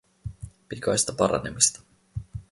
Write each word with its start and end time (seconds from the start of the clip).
Pikaista 0.69 1.13
paranemista! 1.19 1.79